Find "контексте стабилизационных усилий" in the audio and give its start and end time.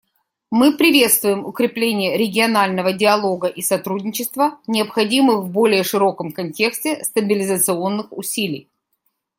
6.31-8.67